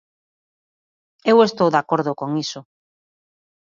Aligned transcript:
Eu 1.31 1.37
estou 1.47 1.69
de 1.71 1.79
acordo 1.83 2.11
con 2.19 2.29
iso. 2.43 2.59